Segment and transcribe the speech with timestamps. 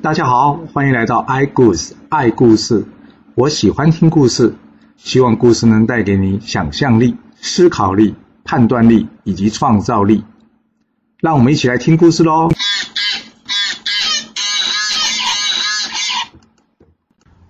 [0.00, 2.86] 大家好，欢迎来到 i 故事爱故事。
[3.34, 4.54] 我喜欢听故事，
[4.96, 8.14] 希望故事能带给你想象力、思考力、
[8.44, 10.24] 判断力以及创造力。
[11.18, 12.48] 让我们一起来听故事喽。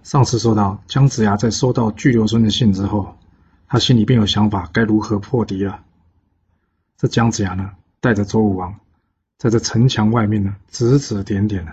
[0.02, 3.18] 上次说到姜子牙在收到巨流孙的信之后，
[3.68, 5.80] 他心里便有想法，该如何破敌了。
[6.96, 8.76] 这姜子牙呢，带着周武王，
[9.36, 11.72] 在这城墙外面呢，指指点点的。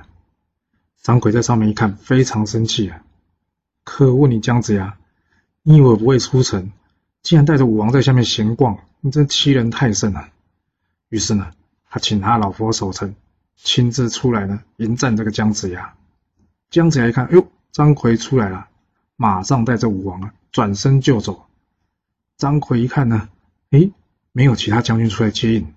[1.05, 3.03] 张奎在上面一看，非常生气啊！
[3.83, 4.97] 可恶，你姜子牙，
[5.61, 6.71] 你以为我不会出城？
[7.21, 10.29] 竟然带着武王在下面闲逛，你真欺人太甚了！
[11.09, 11.51] 于是呢，
[11.91, 13.13] 他请他老婆守城，
[13.55, 15.93] 亲自出来呢迎战这个姜子牙。
[16.71, 18.67] 姜子牙一看，哎呦，张奎出来了，
[19.15, 21.45] 马上带着武王啊转身就走。
[22.35, 23.29] 张奎一看呢，
[23.69, 23.91] 诶，
[24.31, 25.71] 没有其他将军出来接应，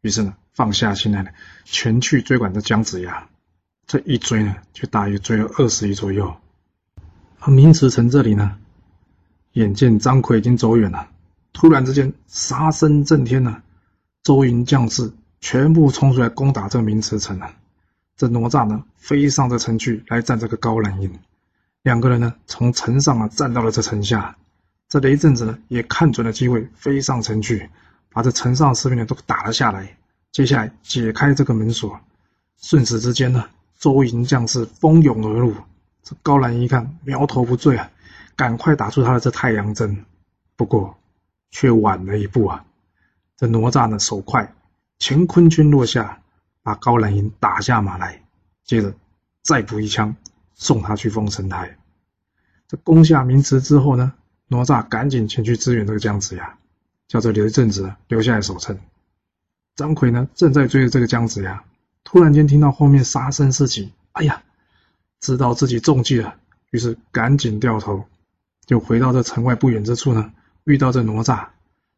[0.00, 1.32] 于是呢放下心来呢，
[1.66, 3.28] 全去追赶着姜子牙。
[3.90, 6.32] 这一追呢，就大约追了二十里左右。
[7.40, 8.56] 而明池城这里呢，
[9.54, 11.08] 眼见张奎已经走远了，
[11.52, 13.60] 突然之间杀声震天呐，
[14.22, 17.52] 周营将士全部冲出来攻打这明池城了。
[18.16, 21.12] 这哪吒呢，飞上这城去来战这个高兰营。
[21.82, 24.36] 两个人呢，从城上啊站到了这城下。
[24.88, 27.68] 这雷震子呢，也看准了机会，飞上城去，
[28.12, 29.96] 把这城上士兵呢都打了下来。
[30.30, 31.98] 接下来解开这个门锁，
[32.62, 33.44] 瞬时之间呢。
[33.80, 35.54] 周营将士蜂拥而入，
[36.02, 37.90] 这高兰一看苗头不对啊，
[38.36, 40.04] 赶快打出他的这太阳针，
[40.54, 40.98] 不过
[41.50, 42.66] 却晚了一步啊！
[43.38, 44.54] 这哪吒呢手快，
[44.98, 46.20] 乾坤圈落下，
[46.62, 48.22] 把高兰英打下马来，
[48.64, 48.92] 接着
[49.42, 50.14] 再补一枪，
[50.54, 51.78] 送他去封神台。
[52.68, 54.12] 这攻下明池之后呢，
[54.46, 56.58] 哪吒赶紧前去支援这个姜子牙，
[57.08, 58.78] 叫这刘正子留下来守城。
[59.74, 61.64] 张奎呢正在追着这个姜子牙。
[62.02, 64.42] 突然间听到后面杀声四起，哎呀，
[65.20, 66.34] 知道自己中计了，
[66.70, 68.04] 于是赶紧掉头，
[68.66, 70.32] 就回到这城外不远之处呢，
[70.64, 71.46] 遇到这哪吒。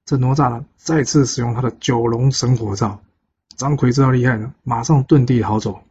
[0.05, 3.01] 这哪吒呢，再次使用他的九龙神火罩。
[3.57, 5.83] 张奎知道厉害了，马上遁地逃走。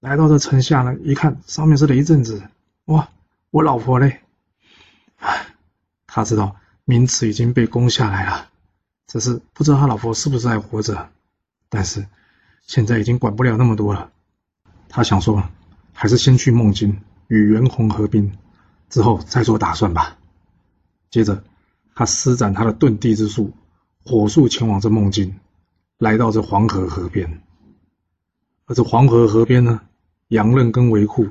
[0.00, 2.42] 来到这城下呢，一看上面是雷震子，
[2.86, 3.08] 哇，
[3.50, 4.20] 我老婆嘞！
[5.16, 5.46] 唉，
[6.06, 8.48] 他知道明池已经被攻下来了，
[9.06, 11.10] 只是不知道他老婆是不是还活着，
[11.68, 12.06] 但是。
[12.68, 14.12] 现在已经管不了那么多了，
[14.90, 15.42] 他想说，
[15.94, 18.30] 还是先去梦境与袁弘合兵，
[18.90, 20.18] 之后再做打算吧。
[21.10, 21.42] 接着，
[21.94, 23.54] 他施展他的遁地之术，
[24.04, 25.40] 火速前往这梦境，
[25.96, 27.40] 来到这黄河河边。
[28.66, 29.80] 而这黄河河边呢，
[30.28, 31.28] 杨任跟韦护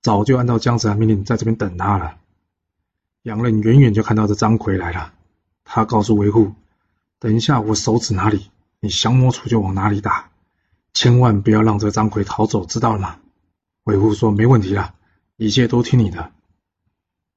[0.00, 2.16] 早就按照姜子牙命令在这边等他了。
[3.22, 5.12] 杨任远远就看到这张奎来了，
[5.62, 6.54] 他告诉韦护
[7.20, 10.28] ：“等一下我手指哪里，你降魔杵就往哪里打。”
[10.92, 13.16] 千万不要让这张奎逃走，知道了吗？
[13.84, 14.94] 韦护说：“没问题了，
[15.36, 16.32] 一切都听你的。”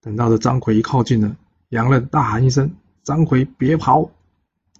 [0.01, 1.35] 等到这张奎一靠近了，
[1.69, 4.09] 杨任大喊一声：“张奎，别跑！”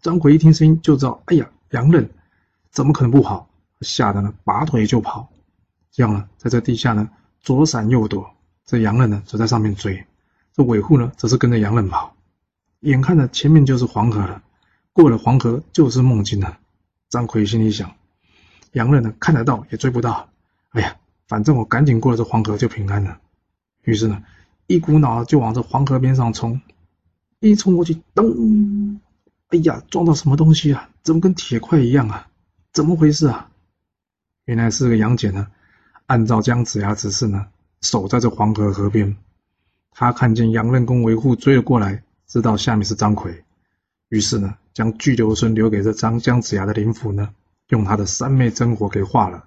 [0.02, 2.10] 张奎一听声音就知道：“哎呀，杨任
[2.72, 3.48] 怎么可能不跑？”
[3.82, 5.30] 吓得呢，拔腿就跑。
[5.92, 7.10] 这样呢，在这地下呢，
[7.40, 8.30] 左闪右躲。
[8.66, 10.06] 这杨任呢，则在上面追。
[10.54, 12.16] 这韦护呢，则是跟着杨任跑。
[12.82, 14.44] 眼看着前面就是黄河了，
[14.92, 16.60] 过了黄河就是梦境了。
[17.10, 17.96] 张奎心里想。
[18.74, 20.30] 杨任呢看得到也追不到，
[20.70, 20.98] 哎呀，
[21.28, 23.20] 反正我赶紧过了这黄河就平安了。
[23.84, 24.24] 于是呢，
[24.68, 26.62] 一股脑就往这黄河边上冲，
[27.40, 29.00] 一冲过去，噔，
[29.50, 30.90] 哎呀，撞到什么东西啊？
[31.04, 32.28] 怎么跟铁块一样啊？
[32.72, 33.50] 怎么回事啊？
[34.46, 35.48] 原来是个杨戬呢，
[36.08, 37.48] 按照姜子牙指示呢，
[37.82, 39.16] 守在这黄河河边。
[39.92, 43.44] 他看见杨任公维护追了过来，知道下面是张奎，
[44.10, 47.30] 于是呢，将巨留孙留给这张姜子牙的灵符呢。
[47.70, 49.46] 用他的三昧真火给化了，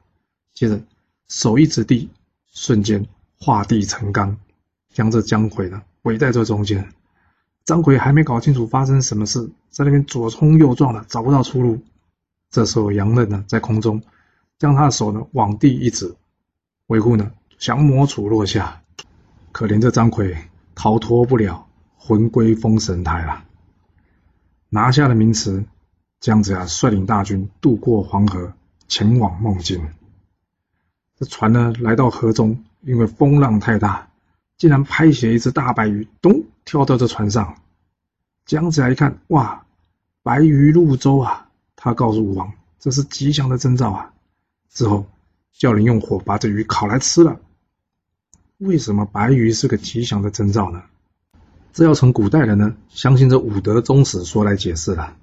[0.54, 0.80] 接着
[1.28, 2.08] 手一指地，
[2.52, 3.06] 瞬间
[3.38, 4.36] 化地成钢，
[4.92, 6.92] 将这姜奎呢围在这中间。
[7.64, 11.82] 张奎还没搞清楚发生什么事，在那边左冲右撞的，找不到出路。
[12.50, 14.02] 这时候杨任呢在空中
[14.58, 16.14] 将他的手呢往地一指，
[16.86, 18.82] 维护呢降魔杵落下。
[19.52, 20.36] 可怜这张奎
[20.74, 23.44] 逃脱不了，魂归封神台了，
[24.68, 25.64] 拿下了名词。
[26.20, 28.52] 姜子牙率领大军渡过黄河，
[28.88, 29.86] 前往孟津。
[31.18, 34.08] 这船呢，来到河中，因为风浪太大，
[34.56, 37.56] 竟然拍起了一只大白鱼，咚，跳到这船上。
[38.44, 39.64] 姜子牙一看，哇，
[40.22, 41.48] 白鱼入舟啊！
[41.74, 44.12] 他告诉武王，这是吉祥的征兆啊。
[44.70, 45.06] 之后
[45.52, 47.38] 叫人用火把这鱼烤来吃了。
[48.58, 50.82] 为什么白鱼是个吉祥的征兆呢？
[51.72, 55.14] 这要从古代人呢相信这五德宗史说来解释了。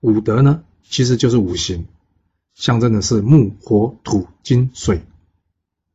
[0.00, 1.86] 五德呢，其实就是五行，
[2.54, 5.02] 象征的是木、火、土、金、水。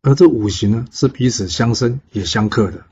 [0.01, 2.85] 而这五行呢是彼此相生也相克的。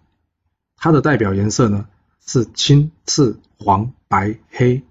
[0.78, 1.88] 它的代表颜色呢
[2.26, 4.84] 是青、赤、黄、白、黑。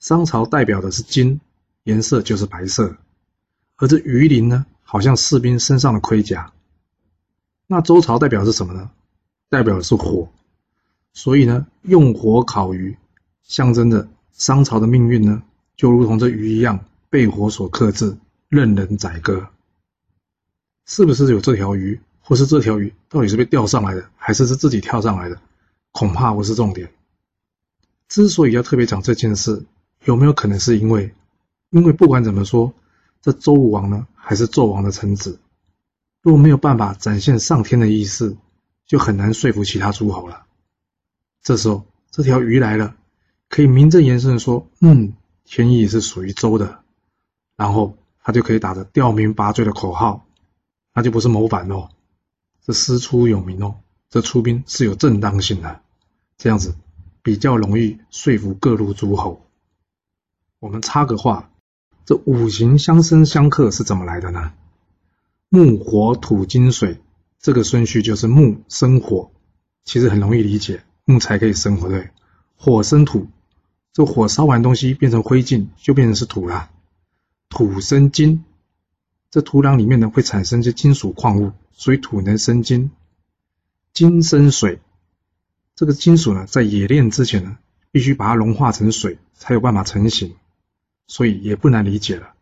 [0.00, 1.40] 商朝代表的是金，
[1.82, 2.96] 颜色就是白色。
[3.76, 6.52] 而这鱼鳞呢，好像士兵身上的盔甲。
[7.66, 8.90] 那周朝代表是什么呢？
[9.48, 10.28] 代表的是火。
[11.12, 12.96] 所以呢，用火烤鱼，
[13.42, 15.42] 象征着商朝的命运呢，
[15.76, 18.16] 就如同这鱼一样，被火所克制，
[18.48, 19.48] 任人宰割。
[20.86, 25.40] 是不是有这条鱼，或是这条鱼到底是被钓上来的，还是是自己跳上来的？
[25.92, 26.92] 恐怕不是重点。
[28.08, 29.64] 之所以要特别讲这件事，
[30.04, 31.14] 有没有可能是因为，
[31.70, 32.74] 因为不管怎么说，
[33.22, 35.38] 这周武王呢，还是纣王的臣子，
[36.22, 38.36] 如果没有办法展现上天的意思，
[38.84, 40.44] 就很难说服其他诸侯了。
[41.40, 42.96] 这时候，这条鱼来了，
[43.54, 45.14] 可以名正言顺的说：“嗯，
[45.44, 46.80] 天意是属于周的。”
[47.56, 50.26] 然后他就可以打着吊民伐罪的口号，
[50.92, 51.90] 那就不是谋反喽，
[52.66, 53.76] 这师出有名哦，
[54.10, 55.82] 这出兵是有正当性的，
[56.36, 56.74] 这样子
[57.22, 59.46] 比较容易说服各路诸侯。
[60.58, 61.52] 我们插个话，
[62.04, 64.52] 这五行相生相克是怎么来的呢？
[65.48, 66.98] 木火土金水，
[67.38, 69.30] 这个顺序就是木生火，
[69.84, 70.82] 其实很容易理解。
[71.04, 72.10] 木材可以生火，对，
[72.56, 73.28] 火生土，
[73.94, 76.68] 这火烧完东西变成灰烬，就变成是土了。
[77.48, 78.44] 土生金，
[79.30, 82.90] 这土壤里面呢会产生些金属矿物，所以土能生金。
[83.92, 84.80] 金生水，
[85.76, 87.56] 这个金属呢在冶炼之前呢，
[87.92, 90.34] 必须把它融化成水，才有办法成型，
[91.06, 92.34] 所以也不难理解了。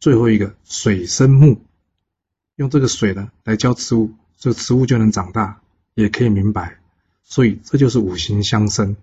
[0.00, 1.62] 最后一个水生木，
[2.56, 5.60] 用这个水呢来浇植物，这个植物就能长大，
[5.94, 6.80] 也可以明白。
[7.22, 8.96] 所以这就是五行相生。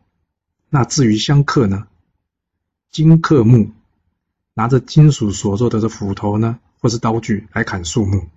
[0.70, 1.88] 那至于相克呢？
[2.92, 3.72] 金克木，
[4.54, 8.28] 拿着金属所做的这斧头呢，或是刀具来砍树木。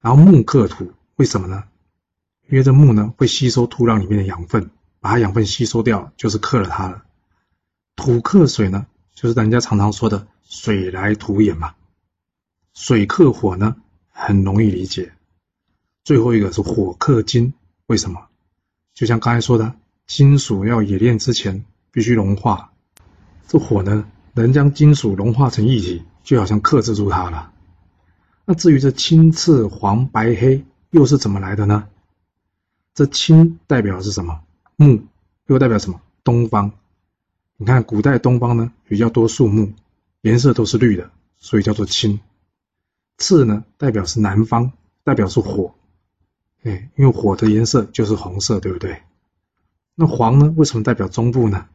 [0.00, 1.64] 然后木克土，为什么呢？
[2.48, 4.70] 因为这木呢会吸收土壤里面的养分，
[5.00, 7.04] 把它养分吸收掉，就是克了它了。
[7.96, 11.74] 土克水呢，就是人家常常说的水来土掩嘛。
[12.74, 13.76] 水克火呢，
[14.10, 15.12] 很容易理解。
[16.04, 17.54] 最后一个是火克金，
[17.86, 18.28] 为什么？
[18.92, 19.76] 就像刚才说的，
[20.06, 22.72] 金属要冶炼之前必须融化，
[23.48, 27.52] 这火呢能将金属融化成液体，就好像克制住它了。
[28.44, 31.88] 那至于这青、赤、黄、白、黑又是怎么来的呢？
[32.94, 34.42] 这青代表是什么？
[34.76, 35.04] 木，
[35.46, 36.00] 又代表什么？
[36.24, 36.72] 东方。
[37.56, 39.72] 你看古代东方呢比较多树木，
[40.20, 42.20] 颜色都是绿的，所以叫做青。
[43.18, 44.72] 赤呢代表是南方，
[45.04, 45.74] 代表是火。
[46.64, 49.02] 哎，因为火的颜色就是红色，对不对？
[49.94, 50.52] 那黄呢？
[50.56, 51.68] 为什么代表中部呢？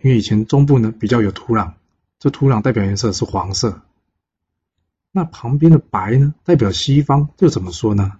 [0.00, 1.72] 因为以前中部呢比较有土壤，
[2.18, 3.82] 这土壤代表颜色是黄色。
[5.10, 8.12] 那旁边的白呢，代表西方，又怎么说呢？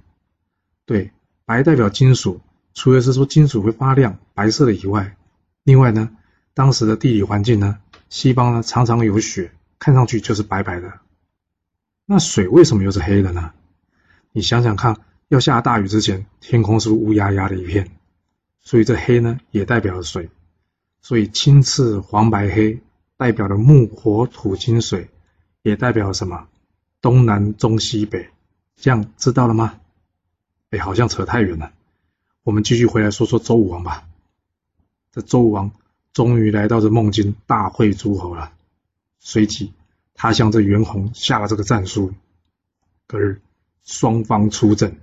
[0.86, 1.12] 对，
[1.44, 2.40] 白代表金属，
[2.74, 5.16] 除了是说金属会发亮，白色的以外，
[5.62, 6.10] 另外呢，
[6.54, 7.78] 当时的地理环境呢，
[8.08, 10.92] 西方呢常常有雪，看上去就是白白的。
[12.06, 13.52] 那水为什么又是黑的呢？
[14.32, 14.96] 你想想看。
[15.28, 17.90] 要下大雨之前，天空是乌压压的一片，
[18.62, 20.30] 所以这黑呢也代表了水，
[21.00, 22.80] 所以青赤黄白黑
[23.16, 25.10] 代表了木火土金水，
[25.62, 26.48] 也代表了什么？
[27.00, 28.30] 东南中西北，
[28.76, 29.80] 这样知道了吗？
[30.70, 31.72] 哎，好像扯太远了，
[32.44, 34.08] 我们继续回来说说周武王吧。
[35.10, 35.72] 这周武王
[36.12, 38.52] 终于来到这孟津大会诸侯了，
[39.18, 39.72] 随即
[40.14, 42.14] 他向这袁弘下了这个战书，
[43.08, 43.42] 隔日
[43.82, 45.00] 双方出阵。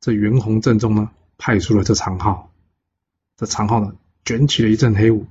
[0.00, 2.50] 这袁弘阵中呢，派出了这长号，
[3.36, 5.26] 这长号呢，卷起了一阵黑雾，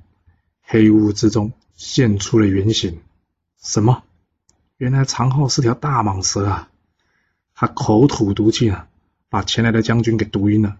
[0.62, 3.00] 黑雾之中现出了原形。
[3.58, 4.02] 什么？
[4.76, 6.70] 原来长号是条大蟒蛇啊！
[7.54, 8.88] 他口吐毒气啊，
[9.28, 10.78] 把前来的将军给毒晕了，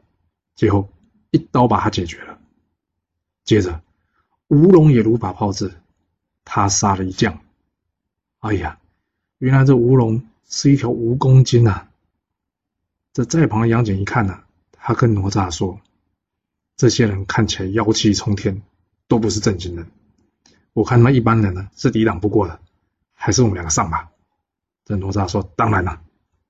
[0.54, 0.90] 最后
[1.30, 2.38] 一刀把他解决了。
[3.44, 3.80] 接着，
[4.48, 5.72] 吴龙也如法炮制，
[6.44, 7.40] 他杀了一将。
[8.40, 8.78] 哎呀，
[9.38, 11.88] 原来这吴龙是一条蜈蚣精啊！
[13.14, 15.80] 这在旁的杨戬一看呢，他跟哪吒说
[16.76, 18.62] ：“这些人看起来妖气冲天，
[19.08, 19.86] 都不是正经人。
[20.72, 22.60] 我看他们一般人呢是抵挡不过的，
[23.12, 24.10] 还是我们两个上吧。”
[24.84, 26.02] 这哪吒说：“当然了。”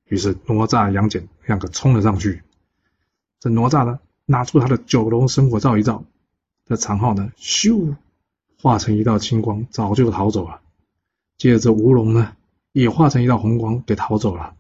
[0.09, 2.43] 于是哪吒、杨戬两个冲了上去。
[3.41, 6.05] 这哪吒呢，拿出他的九龙神火照一照，
[6.67, 7.97] 这长号呢，咻，
[8.61, 10.61] 化成一道青光，早就逃走了。
[11.37, 12.37] 接着这吴龙呢，
[12.73, 14.55] 也化成一道红光，给逃走了。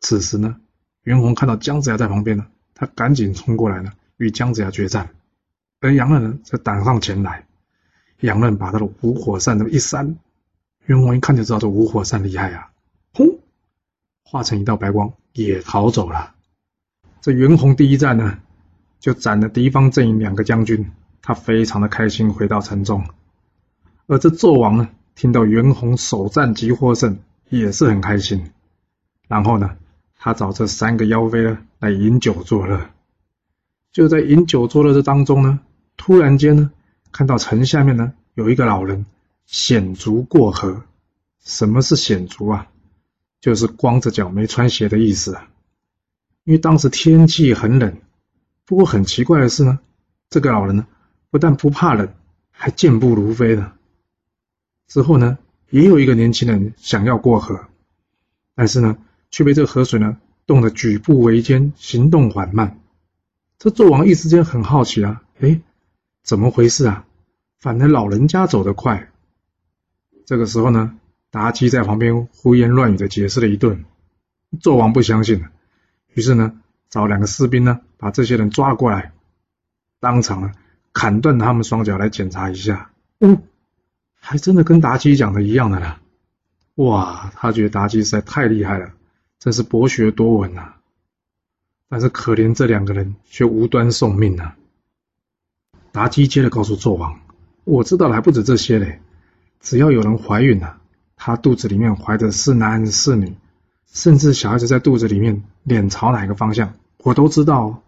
[0.00, 0.60] 此时呢。
[1.02, 5.10] 袁弘看到姜子牙在旁边呢，他赶紧冲过来呢，与姜子牙决战。
[5.80, 7.46] 而杨任呢，则赶上前来。
[8.20, 10.16] 杨任把他的五火扇的一扇，
[10.86, 12.70] 袁弘一看就知道这五火扇厉害啊！
[13.12, 13.40] 轰，
[14.24, 16.34] 化成一道白光也逃走了。
[17.20, 18.38] 这袁弘第一战呢，
[19.00, 23.04] 就斩了敌方阵营两个将军，他非常的开心，回到城中。
[24.06, 27.18] 而这纣王呢，听到袁弘首战即获胜，
[27.50, 28.50] 也是很开心。
[29.28, 29.76] 然后呢，
[30.16, 32.88] 他找这三个妖妃呢来饮酒作乐。
[33.96, 35.58] 就在饮酒作乐的当中呢，
[35.96, 36.70] 突然间呢，
[37.12, 39.06] 看到城下面呢有一个老人
[39.46, 40.82] 险足过河。
[41.42, 42.68] 什么是险足啊？
[43.40, 45.48] 就是光着脚没穿鞋的意思啊。
[46.44, 47.96] 因为当时天气很冷，
[48.66, 49.78] 不过很奇怪的是呢，
[50.28, 50.86] 这个老人呢
[51.30, 52.12] 不但不怕冷，
[52.50, 53.72] 还健步如飞的。
[54.88, 55.38] 之后呢，
[55.70, 57.58] 也有一个年轻人想要过河，
[58.54, 58.98] 但是呢，
[59.30, 62.78] 却被这个河水呢冻得举步维艰，行动缓慢。
[63.58, 65.60] 这纣王一时间很好奇啊，哎，
[66.22, 67.06] 怎么回事啊？
[67.58, 69.10] 反正老人家走得快。
[70.24, 70.98] 这个时候呢，
[71.32, 73.84] 妲己在旁边胡言乱语的解释了一顿，
[74.60, 75.44] 纣王不相信，
[76.14, 79.12] 于是呢，找两个士兵呢，把这些人抓过来，
[80.00, 80.52] 当场呢
[80.92, 82.90] 砍断他们双脚来检查一下。
[83.20, 83.42] 嗯。
[84.18, 86.00] 还真的跟妲己讲的一样的啦！
[86.74, 88.92] 哇，他觉得妲己实在太厉害了，
[89.38, 90.74] 真是博学多闻呐。
[91.88, 94.56] 但是可怜这两个人却无端送命啊！
[95.92, 97.20] 妲己接着告诉纣王
[97.64, 99.00] ：“我知道的还不止这些嘞，
[99.60, 100.78] 只要有人怀孕了，
[101.16, 103.36] 她肚子里面怀的是男是女，
[103.86, 107.82] 甚至小孩子在肚子里面脸朝哪个方向，我都知道。”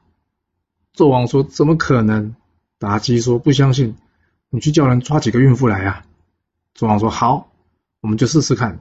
[0.97, 2.35] 纣王说：“怎么可能？”
[2.79, 3.97] 妲己说：“不相信，
[4.51, 6.05] 你去叫人抓几个孕妇来呀！”
[6.79, 7.51] 纣王说：“好，
[8.01, 8.79] 我们就试试看。”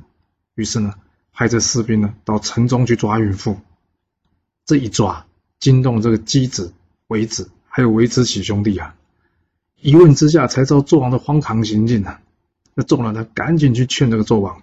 [0.53, 0.93] 于是呢，
[1.33, 3.59] 派这士兵呢到城中去抓孕妇。
[4.67, 5.25] 这一抓，
[5.59, 6.73] 惊动这个姬子、
[7.07, 8.95] 韦子，还有韦子喜兄弟啊！
[9.79, 12.19] 一问之下，才知道纣王的荒唐行径啊！
[12.73, 14.61] 那众人呢，赶紧去劝这个纣王。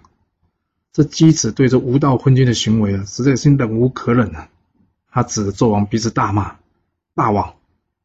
[0.93, 4.47] 这姬子对这无道昏君的行为啊，实在是忍无可忍啊！
[5.09, 6.57] 他指着纣王鼻子大骂
[7.15, 7.55] ：“大王，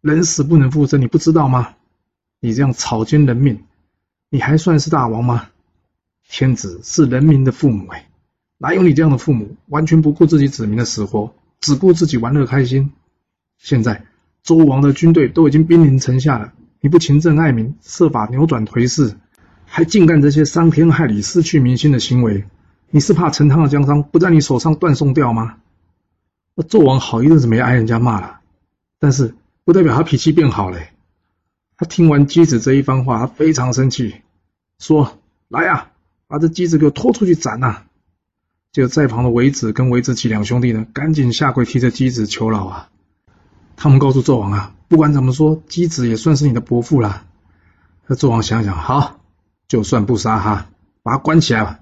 [0.01, 1.75] 人死不能复生，你不知道吗？
[2.41, 3.63] 你这样草菅人命！”
[4.31, 5.51] 你还算是大王吗？
[6.27, 8.09] 天子是人民的父母哎，
[8.57, 12.93] 哪有你这样的父母，完全不顾自己子民的死活，只顾自己玩乐开心？
[13.59, 14.07] 现在
[14.43, 19.17] 周王的军队都已经兵临城下了，你不勤政爱民，设法扭转颓势，
[19.67, 22.47] 还净干这些伤天害理、失去民心的行为，
[22.89, 25.57] 你是怕陈汤的江山不在你手上断送掉吗？
[26.55, 28.41] 那纣王好一阵子没挨人家骂了，
[28.99, 30.79] 但是不代表他脾气变好了。
[31.77, 34.17] 他听完姬子这一番话，他非常生气，
[34.79, 35.91] 说：“来呀，
[36.27, 37.83] 把这姬子给我拖出去斩呐！”
[38.73, 42.91] 就在旁的韦子跟韦子启两兄弟呢，赶紧下跪替这姬子求饶啊！
[43.75, 47.27] 他们告诉纣王啊，不管怎么说，姬子也算是你的伯父了。
[48.07, 49.21] 那纣王想想，好，
[49.67, 50.69] 就算不杀他，
[51.03, 51.81] 把他关起来吧，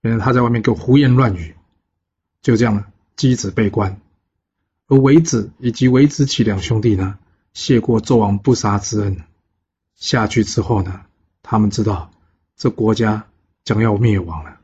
[0.00, 1.54] 免得他在外面给我胡言乱语。
[2.40, 4.00] 就这样了，姬子被关，
[4.88, 7.18] 而韦子以及韦子启两兄弟呢？
[7.52, 9.22] 谢过纣王不杀之恩，
[9.94, 11.02] 下去之后呢，
[11.42, 12.10] 他们知道
[12.56, 13.26] 这国家
[13.62, 14.56] 将要灭亡了。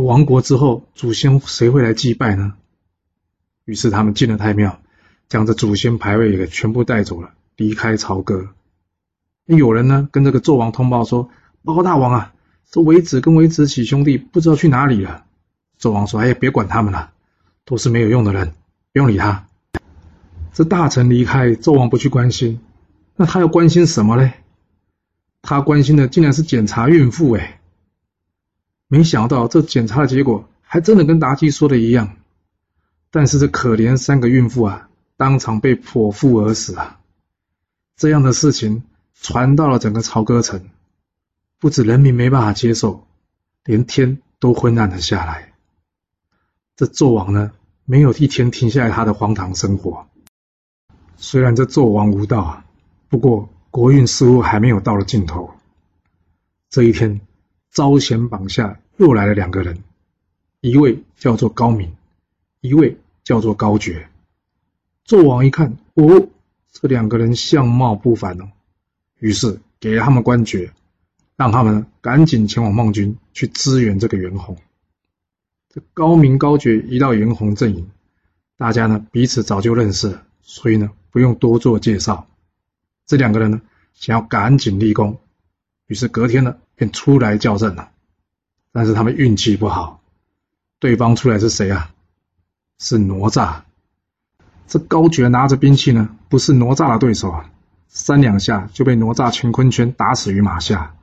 [0.00, 2.54] 亡国之后，祖先谁会来祭拜呢？
[3.66, 4.80] 于是他们进了太庙，
[5.28, 8.48] 将这祖先牌位给全部带走了，离开朝歌。
[9.44, 11.28] 有人呢跟这个纣王通报说
[11.62, 12.32] ：“报告大王啊，
[12.70, 15.24] 这韦子跟韦子启兄弟不知道去哪里了。”
[15.78, 17.12] 纣王说：“哎呀，别管他们了，
[17.66, 18.54] 都是没有用的人，
[18.92, 19.46] 不用理他。”
[20.54, 22.60] 这大臣离开，纣王不去关心，
[23.16, 24.32] 那他要关心什么嘞？
[25.42, 27.60] 他关心的竟然是检查孕妇，哎，
[28.92, 32.14] 没想到这检查的结果还真的跟妲己说的一样。
[33.10, 37.00] 但是这可怜三个孕妇啊，当场被剖腹而死啊！
[37.96, 38.82] 这样的事情
[39.14, 40.68] 传到了整个朝歌城，
[41.58, 43.06] 不止人民没办法接受，
[43.64, 45.54] 连天都昏暗了下来。
[46.76, 47.52] 这纣王呢，
[47.86, 50.06] 没有一天停下来他的荒唐生活。
[51.16, 52.66] 虽然这纣王无道啊，
[53.08, 55.50] 不过国运似乎还没有到了尽头。
[56.68, 57.22] 这一天，
[57.72, 59.82] 招贤榜下又来了两个人，
[60.60, 61.92] 一位叫做高明，
[62.60, 64.08] 一位叫做高觉。
[65.06, 66.28] 纣王一看，哦，
[66.70, 68.50] 这两个人相貌不凡哦，
[69.18, 70.72] 于是给了他们官爵，
[71.36, 74.56] 让他们赶紧前往孟军去支援这个袁弘。
[75.70, 77.90] 这高明高觉一到袁弘阵营，
[78.56, 80.90] 大家呢彼此早就认识了，所以呢。
[81.12, 82.26] 不用多做介绍，
[83.04, 83.60] 这两个人呢，
[83.92, 85.20] 想要赶紧立功，
[85.86, 87.90] 于是隔天呢便出来叫阵了。
[88.72, 90.00] 但是他们运气不好，
[90.78, 91.90] 对方出来是谁啊？
[92.78, 93.62] 是哪吒。
[94.66, 97.50] 这高觉拿着兵器呢，不是哪吒的对手啊，
[97.88, 100.94] 三两下就被哪吒乾坤圈打死于马下。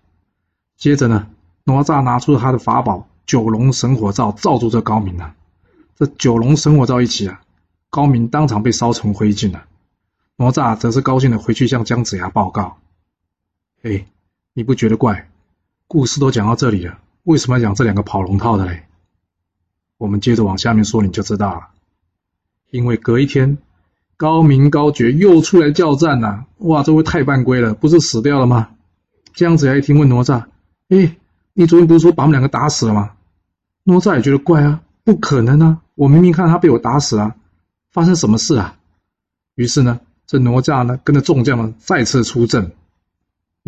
[0.76, 1.28] 接着呢，
[1.64, 5.36] 哪吒拿出他的法宝九龙神火罩罩住这高明啊，
[5.96, 7.42] 这九龙神火罩一起啊，
[7.92, 9.66] 高明当场被烧成灰烬了。
[10.38, 12.80] 哪吒则是高兴的回去向姜子牙报告
[13.84, 14.08] ：“哎，
[14.54, 15.30] 你不觉得怪？
[15.90, 18.84] 故事都讲到这里了，为什么要讲这两个跑龙套的嘞？”
[19.98, 21.62] 我们接着往下面说，你就知道了。
[22.70, 23.58] 因为隔一天，
[24.16, 26.46] 高明高觉又出来叫战呐！
[26.60, 28.70] 哇，这位太犯规了，不是死掉了吗？
[29.34, 30.44] 姜子牙一听，问哪吒
[30.90, 31.18] ：“哎，
[31.54, 33.14] 你昨天不是说把我们两个打死了吗？”
[33.84, 35.82] 哪吒也觉得怪啊，不可能啊！
[35.96, 37.34] 我明明看他被我打死了，
[37.92, 38.78] 发生什么事啊？
[39.56, 42.74] 于是呢，这哪吒呢，跟着众将们再次出阵。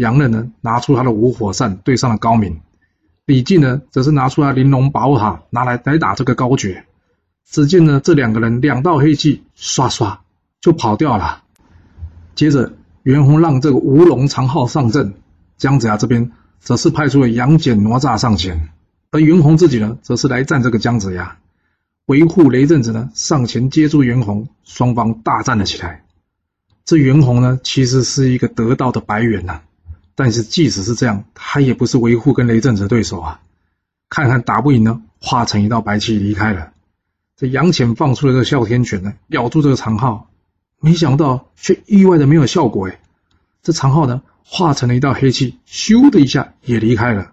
[0.02, 2.56] 杨任呢，拿出他的五火扇对上了高明；
[3.26, 6.86] 李靖呢，则是拿出他玲珑宝塔，拿来来打这个高觉。
[7.48, 10.18] 只见呢，这两个人两道黑气唰唰
[10.60, 11.44] 就跑掉了。
[12.34, 15.14] 接着，袁弘让这个吴龙、长号上阵，
[15.58, 18.70] 姜子牙这边则是派出了杨戬、哪吒上前，
[19.12, 21.38] 而袁弘自己呢，则是来战这个姜子牙。
[22.08, 26.04] 维护雷震子呢上前接住袁弘，双方大战了起来。
[26.84, 29.62] 这袁弘呢，其实是一个得道的白猿呐，
[30.16, 33.42] 但是即使是这样，他也不是维护跟雷震子的对手啊。
[34.10, 36.74] 看看打不赢呢，化成一道白气离开了。
[37.38, 40.30] 这杨戬放出了这个哮天犬呢，咬住这个长号，
[40.80, 43.00] 没想到却意外的没有效果哎。
[43.64, 47.32] 这长号呢，化成了一道黑气，咻的一下也离开了，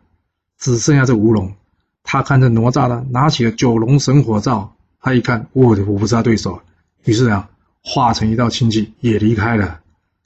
[0.59, 1.55] 只剩下这吴龙。
[2.05, 4.75] 他看着哪吒呢，拿起了九龙神火罩。
[5.01, 6.61] 他一看，我我不是他对手，
[7.05, 7.51] 于是啊，
[7.83, 9.81] 化成一道清气也离开了。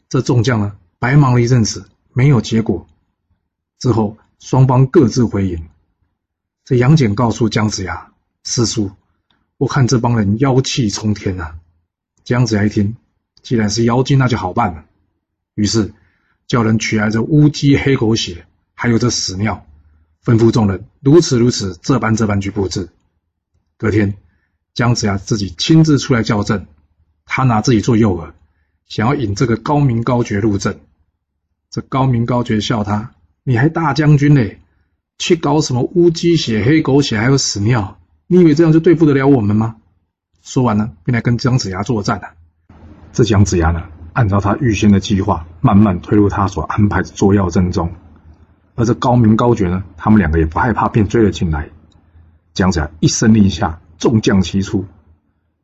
[0.08, 2.86] 这众将呢，白忙了一阵子，没有结果。
[3.78, 5.68] 之后双方各自回营。
[6.64, 8.12] 这杨戬告诉姜子牙
[8.44, 8.90] ：“师叔，
[9.56, 11.58] 我看这帮人妖气冲天啊！”
[12.22, 12.96] 姜子牙一听，
[13.42, 14.84] 既然是妖精，那就好办了。
[15.54, 15.92] 于是
[16.46, 19.66] 叫人取来这乌鸡、黑狗血，还有这屎尿。
[20.24, 22.88] 吩咐众人如此如此，这般这般去布置。
[23.76, 24.14] 隔天，
[24.72, 26.68] 姜子牙自己亲自出来叫阵，
[27.24, 28.32] 他拿自己做诱饵，
[28.86, 30.78] 想要引这个高明高觉入阵。
[31.72, 33.12] 这高明高觉笑他
[33.44, 34.60] ：“你还大将军嘞，
[35.16, 37.98] 去搞什么乌鸡血、黑狗血，还有屎尿？
[38.26, 39.76] 你以为这样就对付得了我们吗？”
[40.44, 42.24] 说完了，便来跟姜子牙作战了。
[43.14, 47.90] 这姜子牙呢，按照他预先的计划，慢慢推入他所安排的捉妖阵中。
[48.74, 51.70] 而这高明高觉呢，他们两个也不害怕，便追了进来。
[52.52, 54.84] 姜子牙一声令下，众将齐出。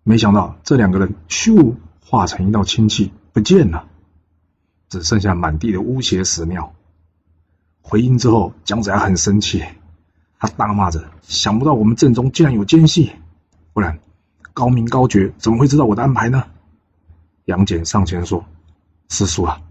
[0.04, 3.84] 没想到这两个人咻化成一道清气不见了，
[4.88, 6.72] 只剩下满地的污血屎尿。
[7.80, 9.64] 回应之后，姜子牙很生气，
[10.38, 13.12] 他大骂着：“想不到我们阵中竟然有奸细，
[13.72, 13.98] 不然
[14.52, 16.44] 高明高觉怎么会知道我的安排呢？”
[17.46, 18.44] 杨戬上前说
[19.08, 19.62] ：“师叔啊，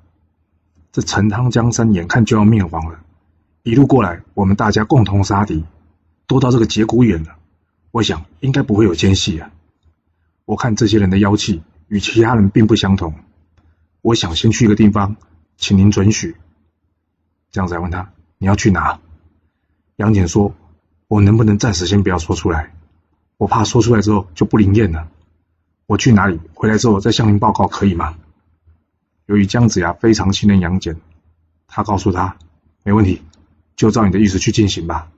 [0.91, 2.99] 这陈汤江山眼看就要灭亡了。”
[3.63, 5.63] 一路过来，我们大家共同杀敌，
[6.25, 7.35] 都到这个节骨眼了。
[7.91, 9.51] 我想应该不会有奸细啊。
[10.45, 13.13] 我看这些人的妖气与其他人并不相同。
[14.01, 15.15] 我想先去一个地方，
[15.57, 16.35] 请您准许。
[17.51, 18.99] 这样子问他，你要去哪？
[19.95, 20.53] 杨戬说
[21.07, 22.73] ：“我能不能暂时先不要说出来？
[23.37, 25.07] 我怕说出来之后就不灵验了。
[25.85, 28.17] 我去哪里，回来之后再向您报告，可以吗？”
[29.25, 30.97] 由于姜子牙非常信任杨戬，
[31.67, 32.37] 他告诉他
[32.83, 33.21] ：“没问题。”
[33.75, 35.11] 就照你的意思去进行吧。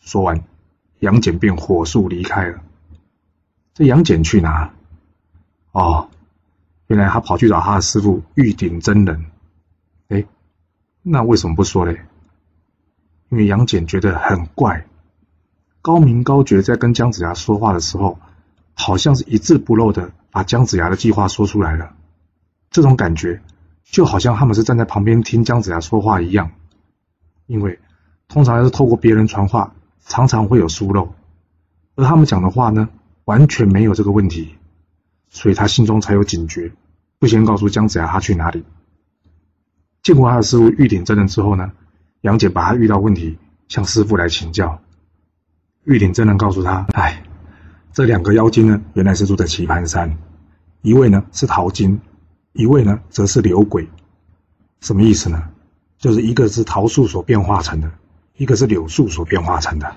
[0.00, 0.44] 说完，
[1.00, 2.62] 杨戬便火速离开了。
[3.74, 4.72] 这杨戬去哪？
[5.72, 6.08] 哦，
[6.86, 9.26] 原来他跑去找他的师傅玉鼎真人。
[10.08, 10.24] 哎，
[11.02, 12.00] 那为什么不说嘞？
[13.28, 14.86] 因为杨戬觉得很怪。
[15.82, 18.18] 高明高觉在跟姜子牙说话的时候，
[18.74, 21.94] 好像是一字不漏的把姜子牙的计划说出来了。
[22.70, 23.40] 这种感觉，
[23.84, 26.50] 就好像他们是站在旁边听姜子牙说话一样。
[27.46, 27.78] 因为
[28.26, 31.14] 通常是透过别人传话，常常会有疏漏，
[31.94, 32.88] 而他们讲的话呢，
[33.24, 34.56] 完全没有这个问题，
[35.36, 36.72] 所以他心中才有警觉，
[37.18, 38.64] 不先告诉姜子牙他去哪里。
[40.02, 41.72] 见过他的师傅玉鼎真人之后呢，
[42.22, 43.36] 杨戬把他遇到问题
[43.68, 44.80] 向师傅来请教。
[45.84, 47.22] 玉鼎真人告诉他：“哎，
[47.92, 50.16] 这两个妖精呢，原来是住在棋盘山，
[50.80, 52.00] 一位呢是桃精，
[52.54, 53.86] 一位呢则是柳鬼，
[54.80, 55.50] 什么意思呢？”
[56.00, 57.92] 就是一个是桃树所变化成的，
[58.38, 59.96] 一个是柳树所变化成的。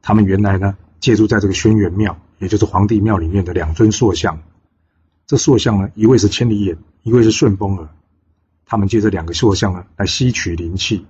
[0.00, 4.42] 他们原来呢，借住在这个轩辕庙，也就是皇帝庙里面的两尊塑像。
[5.26, 7.88] 这塑像呢，一位是千里眼，一位是顺风耳。
[8.66, 11.06] 他们借这两个塑像呢，来吸取灵气。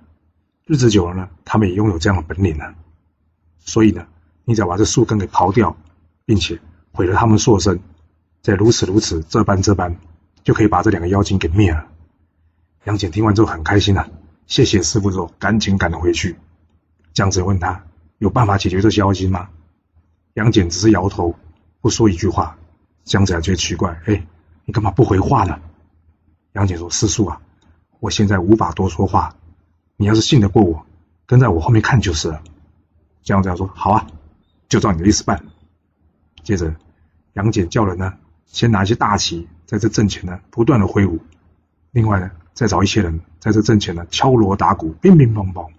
[0.65, 2.73] 日子久了呢，他们也拥有这样的本领了。
[3.59, 4.07] 所以呢，
[4.45, 5.75] 你只要把这树根给刨掉，
[6.25, 6.59] 并且
[6.91, 7.79] 毁了他们塑身，
[8.41, 9.97] 再如此如此这般这般，
[10.43, 11.87] 就可以把这两个妖精给灭了。
[12.85, 14.09] 杨戬听完之后很开心啊，
[14.47, 16.37] 谢谢师傅之后，赶紧赶了回去。
[17.13, 17.83] 姜子问他
[18.17, 19.49] 有办法解决这些妖精吗？
[20.35, 21.33] 杨戬只是摇头，
[21.79, 22.57] 不说一句话。
[23.05, 24.27] 姜子牙觉得奇怪，哎，
[24.65, 25.61] 你干嘛不回话呢？
[26.51, 27.41] 杨戬说：“师叔啊，
[28.01, 29.33] 我现在无法多说话，
[29.95, 30.85] 你要是信得过我，
[31.25, 32.41] 跟在我后面看就是了。”
[33.23, 34.07] 姜子牙说：“好啊，
[34.67, 35.41] 就照你的意思办。”
[36.43, 36.75] 接着，
[37.33, 38.13] 杨戬叫人呢，
[38.45, 41.17] 先拿一些大旗在这阵前呢不断的挥舞，
[41.91, 45.69] 另外呢，再找一些人在这阵前呢敲锣打鼓，乒乒乓乓。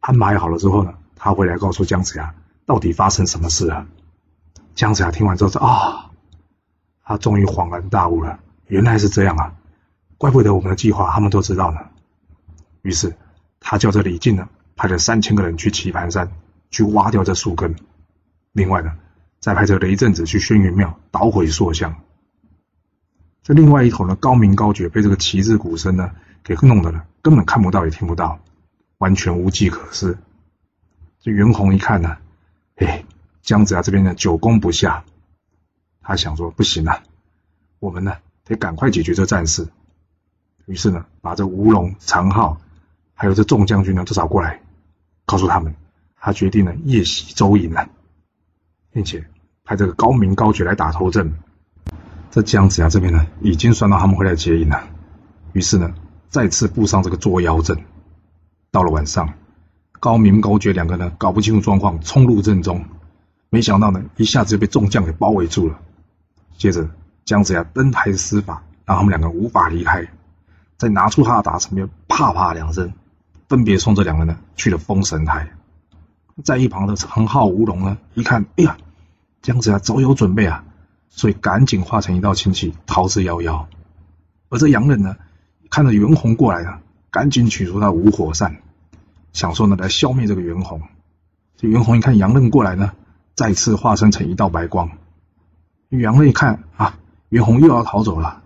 [0.00, 2.34] 安排好了之后呢，他回来告诉姜子牙，
[2.66, 3.86] 到底发生什么事了。
[4.74, 6.10] 姜子牙听完之后说：“啊。”
[7.06, 9.54] 他终于恍然大悟了，原来是这样啊！
[10.16, 11.80] 怪不得我们的计划他们都知道呢。
[12.80, 13.14] 于是
[13.60, 16.32] 他叫这李靖呢，派了三千个人去棋盘山
[16.70, 17.76] 去挖掉这树根，
[18.52, 18.96] 另外呢，
[19.38, 21.94] 再派这雷震子去轩辕庙捣毁塑像。
[23.42, 26.10] 这另外一头呢，高明高觉被这个旗帜鼓声呢
[26.42, 28.40] 给弄得呢，根本看不到也听不到，
[28.96, 30.16] 完全无计可施。
[31.20, 32.16] 这袁弘一看呢，
[32.76, 33.04] 哎，
[33.42, 35.04] 姜子牙这边呢久攻不下。
[36.02, 37.02] 他想说不行啊，
[37.78, 39.68] 我们呢得赶快解决这战事。
[40.66, 42.60] 于是呢，把这吴龙、常浩，
[43.14, 44.60] 还有这众将军呢都找过来，
[45.24, 45.74] 告诉他们，
[46.16, 47.88] 他决定呢夜袭周营了，
[48.90, 49.24] 并且
[49.64, 51.34] 派这个高明高举来打头阵。
[52.30, 54.88] 这姜子牙这边呢已经算到他们会来接应了，
[55.52, 55.94] 于是呢
[56.28, 57.84] 再次布上这个捉妖阵。
[58.70, 59.32] 到了晚上，
[60.04, 62.84] 高明高觉两个呢搞不清楚状况，冲入阵中，
[63.48, 65.80] 没想到呢一下子就被众将给包围住了。
[66.58, 66.86] 接着，
[67.24, 70.06] 姜子牙登台施法，让他们两个无法离开。
[70.76, 72.92] 再拿出他的打神鞭，啪啪两声，
[73.48, 75.48] 分别送这两个人呢去了封神台。
[76.44, 78.76] 在一旁的长浩、吴龙呢，一看，哎呀，
[79.40, 80.66] 姜子牙早有准备啊，
[81.08, 83.64] 所以赶紧化成一道清气逃之夭夭。
[84.50, 85.16] 而这杨忍呢，
[85.70, 88.56] 看着袁弘过来了，赶紧取出他五火扇，
[89.34, 90.80] 想说呢来消灭这个袁弘。
[91.56, 92.92] 这袁弘一看杨任过来呢，
[93.34, 94.90] 再次化身成一道白光。
[95.90, 98.42] 杨乐一看啊，袁弘又要逃走了，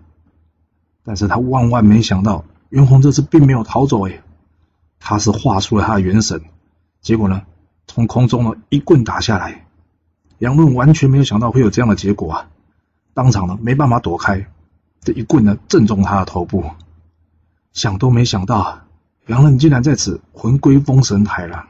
[1.03, 4.21] 但是他万万没想到，袁弘这次并没有逃走哎，
[4.99, 6.43] 他是画出了他的元神，
[7.01, 7.43] 结果呢，
[7.87, 9.65] 从空中呢一棍打下来，
[10.37, 12.49] 杨论完全没有想到会有这样的结果啊，
[13.15, 14.45] 当场呢没办法躲开，
[15.01, 16.63] 这一棍呢正中他的头部，
[17.73, 18.81] 想都没想到，
[19.29, 21.67] 杨任竟然在此魂归封神台了，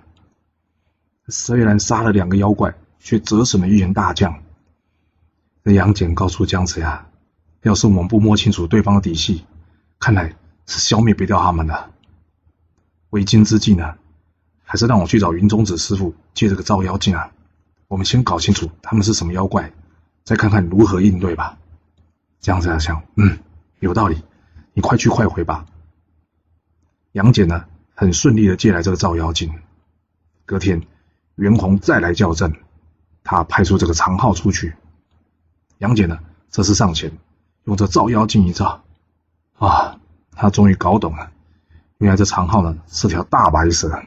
[1.28, 4.42] 虽然杀了两个妖怪，却折损了一员大将。
[5.66, 7.06] 这杨戬告诉姜子牙
[7.64, 9.44] ：“要是我们不摸清楚对方的底细，
[10.00, 10.34] 看来
[10.68, 11.90] 是消灭不掉他们的。
[13.10, 13.96] 为今之计呢，
[14.64, 17.30] 还是让我去找云中子师傅借这个照妖镜啊。
[17.90, 19.74] 我们先搞清楚他们是什么妖怪，
[20.24, 21.58] 再看看如何应对吧。”
[22.40, 23.38] 姜子牙想：“嗯，
[23.82, 24.24] 有道理，
[24.72, 25.66] 你快去快回吧。”
[27.14, 29.52] 杨戬呢，很顺利的借来这个照妖镜。
[30.46, 30.84] 隔天，
[31.36, 32.54] 袁弘再来叫阵，
[33.24, 34.76] 他派出这个长浩出去。
[35.80, 36.20] 杨戬呢，
[36.52, 37.12] 这次上前，
[37.64, 38.84] 用这照妖镜一照，
[39.58, 40.00] 啊，
[40.32, 41.32] 他终于搞懂了，
[41.98, 44.04] 原来这长浩呢是条大白蛇。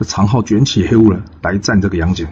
[0.00, 2.26] 这长号卷起黑雾呢，来战这个杨戬。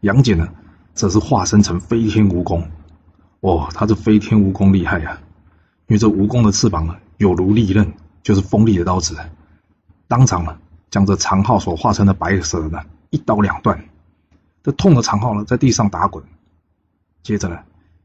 [0.00, 0.48] 杨戬呢，
[0.92, 2.66] 则是化身成飞天蜈蚣。
[3.38, 5.20] 哦，他这飞天蜈蚣厉害呀，
[5.86, 9.16] 因为这蜈蚣的翅膀呢，有如利刃，就是锋利的刀子，
[10.08, 10.58] 当场呢，
[10.90, 13.84] 将这长浩所化成的白蛇呢，一刀两断。
[14.62, 16.22] 这痛的长浩呢，在地上打滚。
[17.22, 17.60] 接着呢，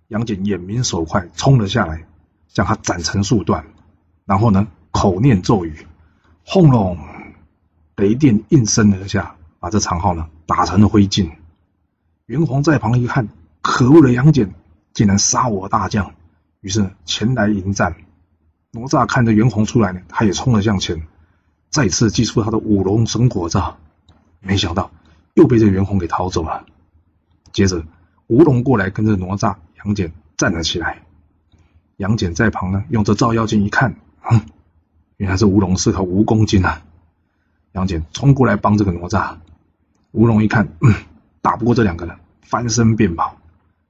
[0.07, 2.05] 杨戬眼明手快，冲了下来，
[2.47, 3.65] 将他斩成数段，
[4.25, 5.85] 然后呢，口念咒语，
[6.45, 6.97] 轰隆，
[7.97, 11.29] 雷电应声而下，把这长号呢打成了灰烬。
[12.25, 13.27] 袁弘在旁一看，
[13.61, 14.53] 可恶的杨戬
[14.93, 16.13] 竟然杀我大将，
[16.61, 17.95] 于是前来迎战。
[18.75, 21.07] 哪吒看着袁弘出来呢，他也冲了向前，
[21.69, 23.77] 再次祭出他的五龙神火罩，
[24.39, 24.91] 没想到
[25.33, 26.65] 又被这袁弘给逃走了。
[27.51, 27.83] 接着。
[28.27, 31.03] 吴龙过来跟着哪吒、杨戬站了起来。
[31.97, 34.41] 杨戬在旁呢，用这照妖镜一看，哼，
[35.17, 36.81] 原来是吴龙是条蜈蚣精啊！
[37.73, 39.37] 杨戬冲过来帮这个哪吒。
[40.11, 40.91] 吴龙一看，嗯，
[41.43, 43.37] 打不过这两个人，翻身便跑。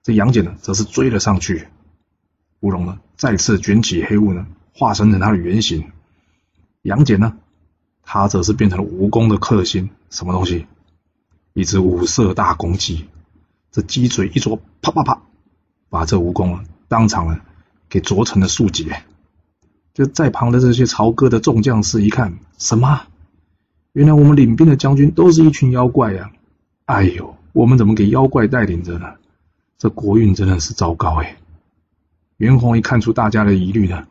[0.04, 1.70] 这杨戬呢，则是追了上去。
[2.60, 4.46] 吴龙呢，再次卷起黑雾呢，
[4.78, 5.92] 化身成他的原型。
[6.82, 7.38] 杨戬呢，
[8.04, 10.68] 他则是变成了蜈蚣的克星，什么东西？
[11.54, 13.08] 一只五色大公鸡。
[13.72, 15.22] 这鸡嘴一啄，啪啪啪，
[15.90, 17.40] 把这蜈蚣啊当场呢
[17.88, 19.04] 给啄成了数节。
[19.94, 23.02] 就在旁的这些朝歌的众将士一看，什么？
[23.94, 26.30] 原来我们领兵的将军都是一群妖怪呀！
[26.84, 29.16] 哎呦，我们怎么给妖怪带领着呢？
[29.78, 31.38] 这国运真的是糟糕哎！
[32.38, 34.06] 袁弘一看出大家的疑虑呢，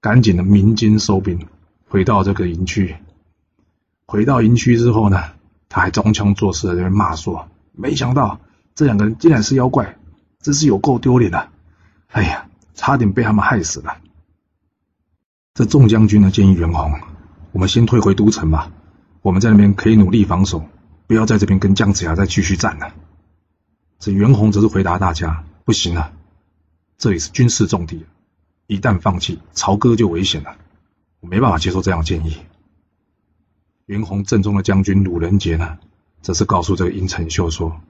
[0.00, 1.46] 赶紧的鸣金收兵，
[1.88, 2.96] 回到这个营区。
[4.06, 5.22] 回到营区之后呢，
[5.68, 7.48] 他还装腔作势的在那骂说。
[7.72, 8.40] 没想到
[8.74, 9.98] 这两个人竟然是妖怪，
[10.40, 11.48] 真是有够丢脸的！
[12.08, 13.98] 哎呀，差点被他们害死了。
[15.54, 17.00] 这众将军呢建议袁弘，
[17.52, 18.70] 我们先退回都城吧，
[19.22, 20.64] 我们在那边可以努力防守，
[21.06, 22.94] 不要在这边跟姜子牙再继续战了。
[23.98, 26.12] 这袁弘则是回答大家：不行了，
[26.96, 28.06] 这里是军事重地，
[28.68, 30.54] 一旦放弃，朝歌就危险了，
[31.20, 32.36] 我没办法接受这样的建议。
[33.86, 35.78] 袁弘正中的将军鲁仁杰呢，
[36.20, 37.80] 则是告诉这个殷承秀说：“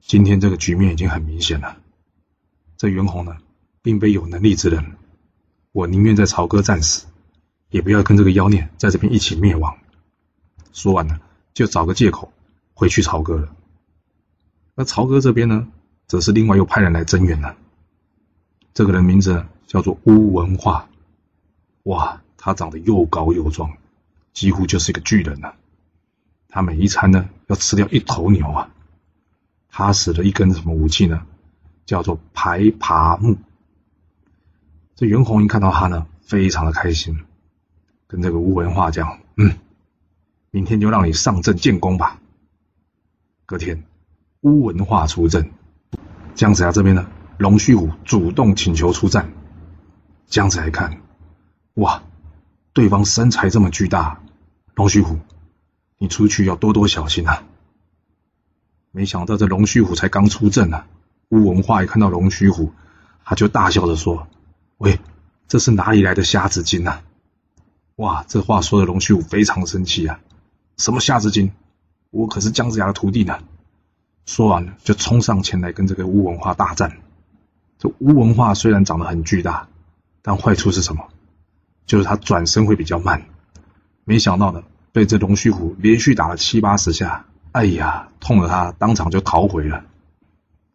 [0.00, 1.78] 今天这个局面已经很明显了，
[2.76, 3.38] 这袁弘呢，
[3.82, 4.92] 并非有能力之人，
[5.72, 7.06] 我宁愿在朝歌战死，
[7.70, 9.76] 也不要跟这个妖孽在这边一起灭亡。”
[10.72, 11.18] 说完呢，
[11.54, 12.32] 就找个借口
[12.74, 13.48] 回去朝歌了。
[14.76, 15.66] 而朝歌这边呢，
[16.06, 17.56] 则是另外又派人来增援了。
[18.72, 20.88] 这个人名字叫做乌文化，
[21.84, 23.70] 哇，他长得又高又壮。
[24.32, 25.54] 几乎就是一个巨人了。
[26.48, 28.72] 他每一餐呢要吃掉一头牛啊。
[29.68, 31.24] 他使了一根什么武器呢？
[31.86, 33.36] 叫做排爬木。
[34.96, 37.20] 这袁弘一看到他呢，非常的开心，
[38.08, 39.56] 跟这个乌文化讲：“嗯，
[40.50, 42.20] 明天就让你上阵建功吧。”
[43.46, 43.84] 隔天，
[44.40, 45.52] 乌文化出阵。
[46.34, 49.30] 姜子牙这边呢，龙须虎主动请求出战。
[50.30, 51.02] 这样子来看，
[51.74, 52.02] 哇！
[52.72, 54.20] 对方身材这么巨大，
[54.74, 55.18] 龙须虎，
[55.98, 57.42] 你出去要多多小心啊！
[58.92, 60.86] 没想到这龙须虎才刚出阵啊，
[61.30, 62.72] 乌文化一看到龙须虎，
[63.24, 64.28] 他就大笑着说
[64.78, 65.00] ：“喂，
[65.48, 67.02] 这是哪里来的瞎子精啊？”
[67.96, 70.20] 哇，这话说的龙须虎非常生气啊！
[70.76, 71.50] 什么瞎子精？
[72.10, 73.40] 我可是姜子牙的徒弟呢！
[74.26, 76.98] 说完就冲上前来跟这个乌文化大战。
[77.78, 79.68] 这乌文化虽然长得很巨大，
[80.22, 81.08] 但坏处是什么？
[81.86, 83.26] 就是他转身会比较慢，
[84.04, 89.84] 没想到呢，被这龙须虎连续打了七八十下，哎呀，痛的他当场就逃回了。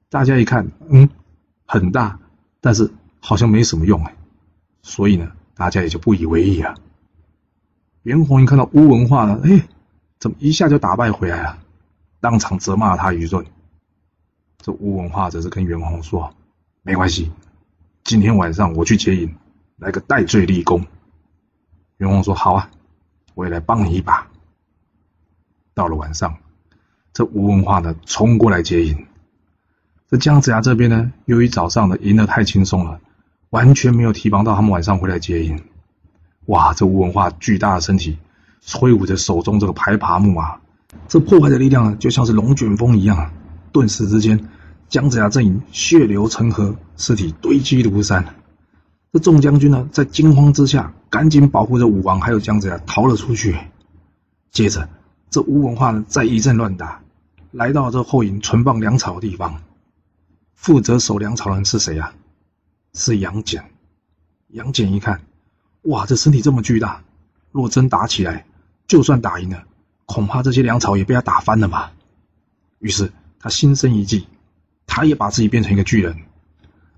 [0.10, 1.10] 大家一看，嗯，
[1.66, 2.20] 很大，
[2.60, 4.16] 但是好像没什么用哎，
[4.82, 6.76] 所以呢，大家也就不以为意啊。
[8.04, 9.68] 袁弘一看到乌文化呢，哎，
[10.20, 11.58] 怎么一下就打败回来了？
[12.20, 13.46] 当场责骂他愚钝。
[14.58, 16.34] 这乌文化则是跟袁弘说
[16.82, 17.32] ：“没关系，
[18.06, 19.36] 今天晚上我去接引，
[19.78, 20.86] 来个戴罪立功。”
[21.98, 22.70] 袁弘说：“好啊，
[23.34, 24.28] 我也来帮你一把。”
[25.74, 26.38] 到了晚上，
[27.13, 29.08] 这吴文化呢冲过来接应。
[30.08, 33.02] 这姜子牙这边呢，由于早上呢赢得太轻松了，
[33.50, 35.63] 完全没有提防到他们晚上回来接应。
[36.46, 36.76] 哇！
[36.76, 38.20] 这吴文化巨大的身体
[38.72, 40.62] 挥舞着手中这个排爬木啊，
[41.08, 43.34] 这破坏的力量就像是龙卷风一样，
[43.72, 44.48] 顿时之间，
[44.88, 48.36] 姜子牙阵营血流成河，尸体堆积如山。
[49.12, 53.58] 这众将军呢，在惊慌之下，赶紧保护着武王还有姜子牙逃了出去。
[54.52, 54.89] 接着，
[55.30, 57.02] 这吴文化呢，再一阵乱打，
[57.52, 59.62] 来到这后营存放粮草的地方。
[60.54, 62.13] 负责守粮草的人是谁啊？
[62.93, 63.65] 是杨戬。
[64.50, 65.21] 杨戬一看，
[65.84, 67.04] 哇，这身体这么巨大，
[67.52, 68.45] 若真打起来，
[68.88, 69.63] 就算打赢了，
[70.06, 71.93] 恐怕这些粮草也被他打翻了吧。
[72.80, 74.28] 于是他心生一计，
[74.96, 76.16] 他也把自己变成一个巨人，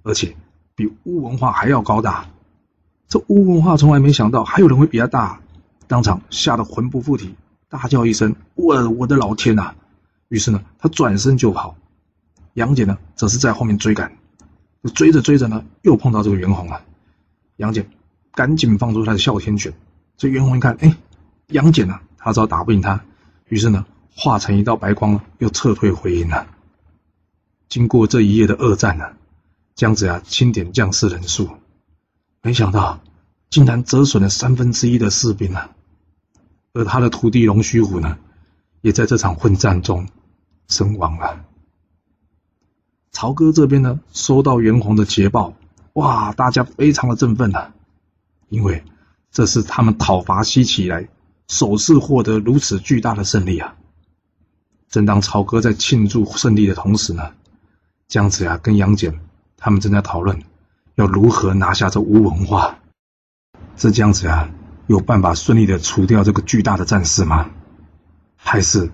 [0.03, 0.35] 而且。
[0.75, 2.27] 比乌文化还要高大，
[3.07, 5.41] 这乌文化从来没想到还有人会比他大，
[5.87, 7.33] 当场吓得魂不附体，
[7.67, 9.73] 大叫一声：“我我的老天呐！”
[10.29, 11.75] 于是呢，他转身就跑。
[12.53, 14.11] 杨戬呢，则是在后面追赶，
[14.93, 16.83] 追着追着呢，又碰到这个袁弘了。
[17.55, 17.87] 杨戬
[18.33, 19.73] 赶紧放出他的哮天犬，
[20.15, 20.95] 这袁弘一看，哎，
[21.47, 23.03] 杨戬呢，他知道打不赢他，
[23.47, 23.83] 于是呢，
[24.15, 26.45] 化成一道白光，又撤退回营了。
[27.69, 29.05] 经过这一夜的恶战呢。
[29.75, 31.49] 姜子牙清点将士人数，
[32.41, 32.99] 没想到
[33.51, 35.69] 竟然折损了三分之一的士兵啊！
[36.73, 38.17] 而他的徒弟龙须虎呢，
[38.81, 40.07] 也在这场混战中
[40.67, 41.45] 身亡了。
[43.11, 45.53] 曹哥这边呢，收到袁弘的捷报，
[45.93, 47.75] 哇，大家非常的振奋啊，
[48.49, 48.83] 因为
[49.31, 51.07] 这是他们讨伐西岐以来
[51.47, 53.75] 首次获得如此巨大的胜利啊！
[54.89, 57.33] 正当曹哥在庆祝胜利的同时呢，
[58.07, 59.19] 姜子牙跟杨戬。
[59.59, 60.43] 他们正在讨论
[60.95, 62.75] 要如何拿下这吴文化，
[63.75, 64.49] 是这姜子牙？
[64.85, 67.49] 有办法顺利的除掉这个巨大的战士吗？
[68.35, 68.91] 还是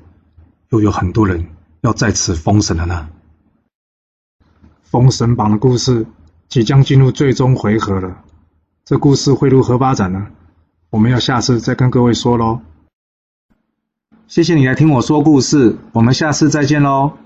[0.70, 1.50] 又有很多人
[1.82, 3.10] 要在此封神了呢？
[4.84, 6.08] 封神榜的故事
[6.48, 8.24] 即将进入最终回合了，
[8.86, 10.28] 这故事会如何发展呢？
[10.90, 12.62] 我们要下次再跟各位说喽。
[14.28, 17.18] 谢谢你来听我说故事，我们下次再见喽。